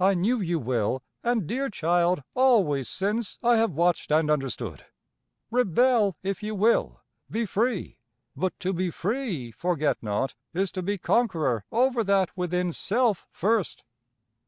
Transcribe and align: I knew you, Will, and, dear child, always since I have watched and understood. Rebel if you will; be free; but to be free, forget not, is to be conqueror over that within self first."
I 0.00 0.14
knew 0.14 0.40
you, 0.40 0.58
Will, 0.58 1.00
and, 1.22 1.46
dear 1.46 1.68
child, 1.70 2.24
always 2.34 2.88
since 2.88 3.38
I 3.40 3.54
have 3.58 3.76
watched 3.76 4.10
and 4.10 4.28
understood. 4.28 4.84
Rebel 5.48 6.16
if 6.24 6.42
you 6.42 6.56
will; 6.56 7.02
be 7.30 7.46
free; 7.46 7.98
but 8.34 8.58
to 8.58 8.72
be 8.72 8.90
free, 8.90 9.52
forget 9.52 9.98
not, 10.02 10.34
is 10.52 10.72
to 10.72 10.82
be 10.82 10.98
conqueror 10.98 11.64
over 11.70 12.02
that 12.02 12.36
within 12.36 12.72
self 12.72 13.28
first." 13.30 13.84